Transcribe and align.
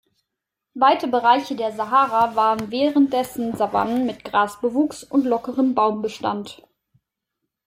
Weite 0.73 1.07
Bereiche 1.07 1.55
der 1.55 1.73
Sahara 1.73 2.35
waren 2.35 2.71
währenddessen 2.71 3.55
Savannen 3.55 4.07
mit 4.07 4.25
Grasbewuchs 4.25 5.03
und 5.03 5.25
lockerem 5.25 5.75
Baumbestand. 5.75 6.63